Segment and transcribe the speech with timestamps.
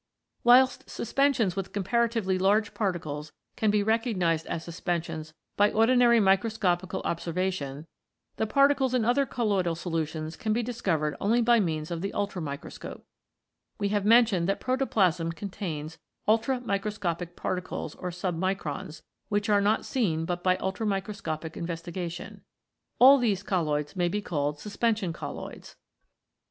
[0.43, 7.85] Whilst suspensions with comparatively large particles can be recognised as suspensions by ordinary microscopical observation,
[8.37, 13.03] the particles in other colloidal solutions can be discovered only by means of the ultramicroscope.
[13.77, 20.25] We have mentioned that protoplasm contains ultramicro scopic particles or submicrons, which are not seen
[20.25, 22.41] but by ultramicroscopic investigation.
[22.97, 25.75] All these 28 COLLOIDS IN PROTOPLASM colloids may be called Suspension Colloids.